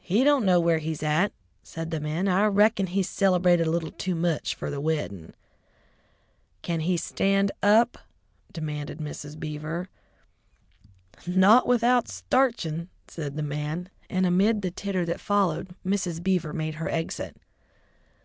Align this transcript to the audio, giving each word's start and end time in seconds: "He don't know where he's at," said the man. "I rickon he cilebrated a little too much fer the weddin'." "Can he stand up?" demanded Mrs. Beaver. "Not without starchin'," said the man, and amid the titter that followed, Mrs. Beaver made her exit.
"He 0.00 0.24
don't 0.24 0.44
know 0.44 0.58
where 0.58 0.78
he's 0.78 1.00
at," 1.00 1.32
said 1.62 1.92
the 1.92 2.00
man. 2.00 2.26
"I 2.26 2.42
rickon 2.46 2.88
he 2.88 3.04
cilebrated 3.04 3.68
a 3.68 3.70
little 3.70 3.92
too 3.92 4.16
much 4.16 4.56
fer 4.56 4.68
the 4.68 4.80
weddin'." 4.80 5.32
"Can 6.62 6.80
he 6.80 6.96
stand 6.96 7.52
up?" 7.62 7.96
demanded 8.50 8.98
Mrs. 8.98 9.38
Beaver. 9.38 9.88
"Not 11.24 11.68
without 11.68 12.08
starchin'," 12.08 12.88
said 13.06 13.36
the 13.36 13.44
man, 13.44 13.90
and 14.10 14.26
amid 14.26 14.60
the 14.62 14.72
titter 14.72 15.04
that 15.04 15.20
followed, 15.20 15.72
Mrs. 15.86 16.20
Beaver 16.20 16.52
made 16.52 16.74
her 16.74 16.88
exit. 16.88 17.36